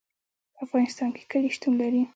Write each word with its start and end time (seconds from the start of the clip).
په 0.53 0.59
افغانستان 0.65 1.09
کې 1.15 1.23
کلي 1.31 1.49
شتون 1.55 1.73
لري. 1.81 2.01